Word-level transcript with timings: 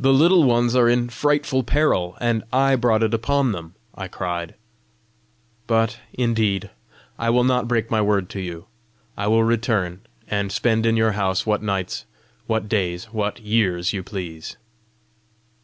"The 0.00 0.12
Little 0.12 0.42
Ones 0.42 0.74
are 0.74 0.88
in 0.88 1.08
frightful 1.10 1.62
peril, 1.62 2.16
and 2.20 2.42
I 2.52 2.74
brought 2.74 3.04
it 3.04 3.14
upon 3.14 3.52
them!" 3.52 3.76
I 3.94 4.08
cried." 4.08 4.56
But 5.68 6.00
indeed 6.12 6.70
I 7.20 7.30
will 7.30 7.44
not 7.44 7.68
break 7.68 7.88
my 7.88 8.02
word 8.02 8.28
to 8.30 8.40
you. 8.40 8.66
I 9.16 9.28
will 9.28 9.44
return, 9.44 10.00
and 10.26 10.50
spend 10.50 10.86
in 10.86 10.96
your 10.96 11.12
house 11.12 11.46
what 11.46 11.62
nights 11.62 12.04
what 12.48 12.68
days 12.68 13.12
what 13.12 13.38
years 13.38 13.92
you 13.92 14.02
please." 14.02 14.56